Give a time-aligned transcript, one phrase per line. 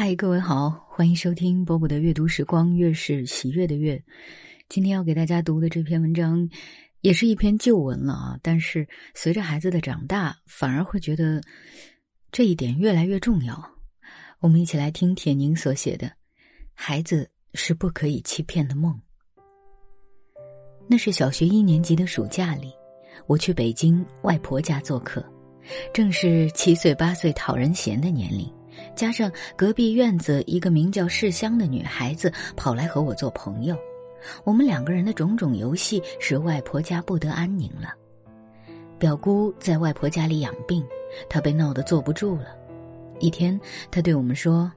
[0.00, 4.00] 嗨，各位好，欢迎收听波波的阅读时光，月是喜悦的月。
[4.68, 6.48] 今天要给大家读的这篇文章，
[7.00, 8.38] 也是一篇旧文了啊。
[8.40, 11.42] 但是随着孩子的长大，反而会觉得
[12.30, 13.60] 这一点越来越重要。
[14.38, 16.06] 我们一起来听铁宁所写的
[16.74, 18.94] 《孩子是不可以欺骗的梦》。
[20.88, 22.70] 那是小学一年级的暑假里，
[23.26, 25.28] 我去北京外婆家做客，
[25.92, 28.48] 正是七岁八岁讨人嫌的年龄。
[28.94, 33.76] 加上隔壁院子一个名叫世香的女孩子跑来和我做朋友，
[34.44, 37.94] 我们两个人的种种游戏使外婆家不得安宁了。
[38.98, 40.84] 表姑在外婆家里养病，
[41.28, 42.56] 她被闹得坐不住了。
[43.20, 43.58] 一天，
[43.90, 44.70] 她对我们说：“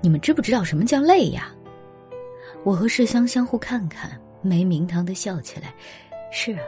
[0.00, 1.54] 你们知不知道什么叫累呀？”
[2.64, 5.74] 我和世香相互看看，没名堂的笑起来。
[6.32, 6.62] 是啊，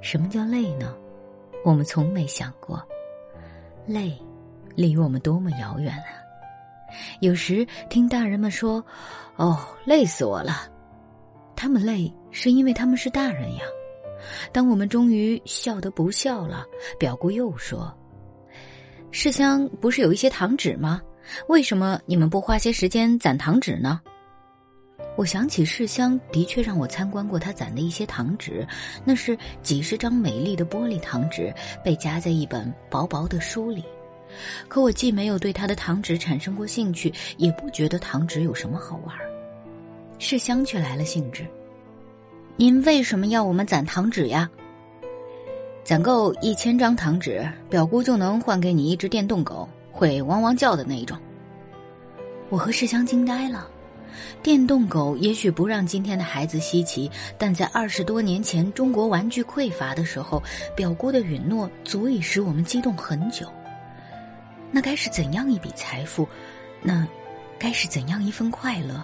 [0.00, 0.92] 什么叫累呢？
[1.64, 2.82] 我们从没想过，
[3.86, 4.16] 累。
[4.78, 6.14] 离我们多么遥远啊！
[7.18, 8.84] 有时听大人们说
[9.34, 10.68] ：“哦，累死我了。”
[11.56, 13.62] 他们累是因为他们是大人呀。
[14.52, 16.64] 当我们终于笑得不笑了，
[16.96, 17.92] 表姑又说
[19.10, 21.02] ：“世香不是有一些糖纸吗？
[21.48, 24.00] 为什么你们不花些时间攒糖纸呢？”
[25.16, 28.64] 我想起世香的确让我参观过他攒的一些糖纸，
[29.04, 31.52] 那是几十张美丽的玻璃糖纸，
[31.82, 33.84] 被夹在一本薄薄的书里。
[34.68, 39.16] 可我既没有对他的糖纸产生过兴趣，也不觉得糖纸有什么好玩。
[40.18, 41.46] 世香却来了兴致。
[42.56, 44.50] 您为什么要我们攒糖纸呀？
[45.84, 51.16] 攒够一千张糖纸，表姑就能换给你一只电动狗，会汪汪叫的那一种。
[52.48, 53.68] 我和世香惊呆了。
[54.42, 60.42] 电动狗也许不让今天的孩子稀奇，但在二十多年前中国玩具匮乏的时候，
[60.74, 63.46] 表姑的允诺足以使我们激动很久。
[64.70, 66.28] 那该是怎样一笔财富？
[66.82, 67.06] 那
[67.58, 69.02] 该是怎样一份快乐？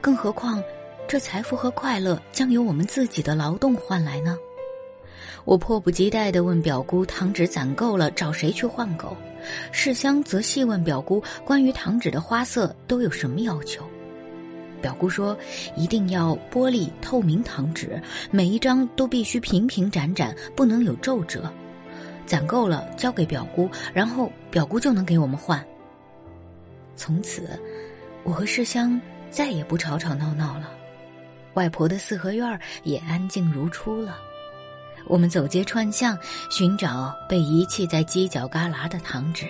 [0.00, 0.62] 更何况，
[1.06, 4.36] 这财富和快乐将由我们自己的劳动换来呢？
[5.44, 9.16] 我迫不及待地问表姑：“糖纸攒够了，找谁去换狗？”
[9.72, 13.84] 世香则细问表姑：“关于糖纸的花色都有什么要求？”
[14.82, 15.36] 表姑说
[15.76, 18.00] ：“一定要玻璃透明糖纸，
[18.30, 21.50] 每一张都必须平平展展，不能有皱褶。”
[22.28, 25.64] 攒够了，交给表姑，然后表姑就能给我们换。
[26.94, 27.58] 从此，
[28.22, 29.00] 我和世香
[29.30, 30.70] 再也不吵吵闹闹了，
[31.54, 34.18] 外婆的四合院也安静如初了。
[35.06, 36.18] 我们走街串巷，
[36.50, 39.46] 寻找被遗弃在犄角旮旯的糖纸。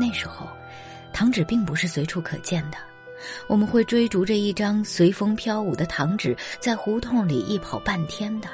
[0.00, 0.48] 那时候，
[1.12, 2.78] 糖纸并不是随处可见的，
[3.46, 8.48] 我们会追逐着一张随风飘舞的糖纸，在胡同里一跑半天的。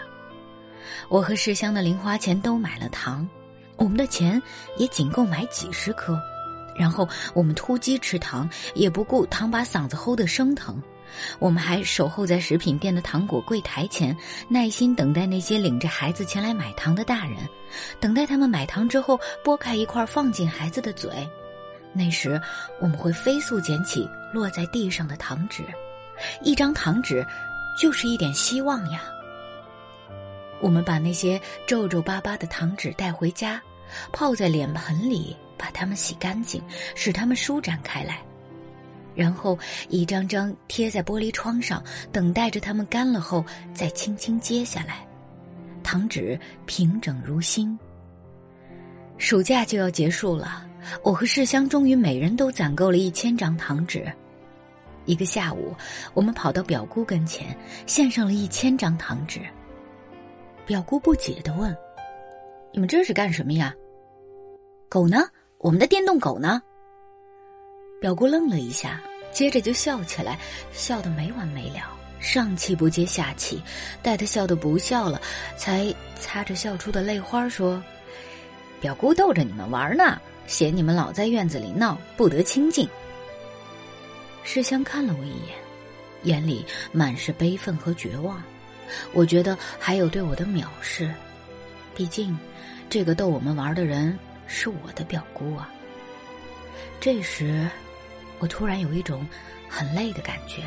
[1.08, 3.28] 我和世香的零花钱都买了糖，
[3.76, 4.40] 我们的钱
[4.76, 6.20] 也仅够买几十颗，
[6.76, 10.82] 然后我们突击吃糖，也不顾糖把嗓子齁得生疼。
[11.38, 14.14] 我们还守候在食品店的糖果柜台前，
[14.46, 17.36] 耐心等待那些领着孩子前来买糖的大人，
[17.98, 21.10] 等待他们买糖之后剥开一块放进孩子的嘴。
[21.94, 22.38] 那时，
[22.78, 25.64] 我们会飞速捡起落在地上的糖纸，
[26.42, 27.26] 一张糖纸，
[27.80, 29.02] 就是一点希望呀。
[30.60, 33.60] 我们把那些皱皱巴巴的糖纸带回家，
[34.12, 36.62] 泡在脸盆里，把它们洗干净，
[36.94, 38.20] 使它们舒展开来，
[39.14, 39.58] 然后
[39.88, 41.82] 一张张贴在玻璃窗上，
[42.12, 45.06] 等待着它们干了后再轻轻揭下来。
[45.82, 47.78] 糖纸平整如新。
[49.16, 50.66] 暑假就要结束了，
[51.02, 54.06] 我和世香终于每人都攒够了一千张糖纸。
[55.06, 55.74] 一个下午，
[56.12, 59.40] 我们跑到表姑跟前，献上了一千张糖纸。
[60.68, 61.74] 表姑不解的问
[62.74, 63.74] ：“你们这是干什么呀？
[64.86, 65.26] 狗呢？
[65.56, 66.60] 我们的电动狗呢？”
[68.02, 69.00] 表姑愣了一下，
[69.32, 70.38] 接着就笑起来，
[70.70, 73.62] 笑得没完没了，上气不接下气，
[74.02, 75.18] 待他笑得不笑了，
[75.56, 75.86] 才
[76.16, 77.82] 擦着笑出的泪花说
[78.78, 82.86] ：“表姑逗着你们玩呢，嫌你们老在院子里闹，不得清静。”
[84.44, 85.56] 世香看了我一眼，
[86.24, 86.62] 眼里
[86.92, 88.42] 满是悲愤和绝望。
[89.12, 91.12] 我觉得还有对我的藐视，
[91.94, 92.36] 毕竟，
[92.88, 95.70] 这个逗我们玩的人是我的表姑啊。
[97.00, 97.68] 这时，
[98.38, 99.26] 我突然有一种
[99.68, 100.62] 很累的感觉。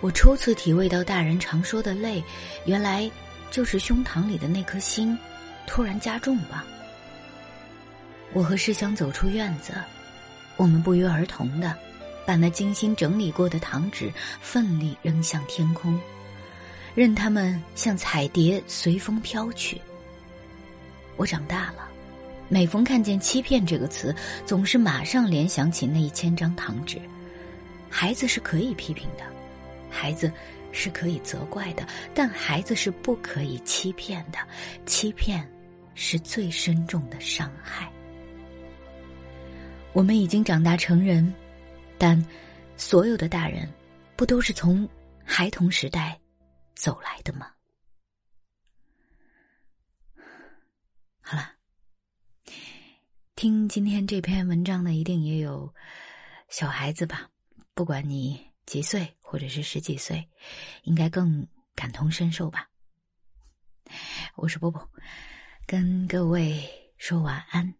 [0.00, 2.22] 我初次体味到大人常说的累，
[2.64, 3.10] 原来
[3.50, 5.18] 就是胸膛里的那颗心
[5.66, 6.64] 突然加重吧。
[8.32, 9.74] 我和世香走出院子，
[10.56, 11.76] 我们不约而同的
[12.26, 16.00] 把那精心整理过的糖纸奋力扔向天空。
[16.94, 19.80] 任它们像彩蝶随风飘去。
[21.16, 21.88] 我长大了，
[22.48, 24.14] 每逢看见“欺骗”这个词，
[24.44, 27.00] 总是马上联想起那一千张糖纸。
[27.88, 29.24] 孩子是可以批评的，
[29.90, 30.30] 孩子
[30.72, 34.38] 是可以责怪的，但孩子是不可以欺骗的。
[34.86, 35.48] 欺骗
[35.94, 37.88] 是最深重的伤害。
[39.92, 41.32] 我们已经长大成人，
[41.96, 42.20] 但
[42.76, 43.68] 所有的大人，
[44.16, 44.88] 不都是从
[45.24, 46.18] 孩童时代
[46.74, 47.54] 走来的吗？
[51.20, 51.52] 好了，
[53.34, 55.74] 听今天这篇文章的一定也有
[56.48, 57.30] 小孩子吧？
[57.74, 60.28] 不管你几岁，或者是十几岁，
[60.82, 62.68] 应该更感同身受吧。
[64.36, 64.90] 我是波波，
[65.66, 67.74] 跟各位说晚安。